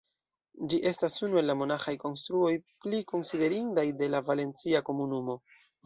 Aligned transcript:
Ĝi 0.71 0.79
estas 0.91 1.17
unu 1.27 1.41
el 1.41 1.47
la 1.49 1.57
monaĥaj 1.59 1.95
konstruoj 2.05 2.55
pli 2.73 3.05
konsiderindaj 3.15 3.87
de 4.03 4.13
la 4.19 4.27
Valencia 4.33 4.87
Komunumo. 4.93 5.43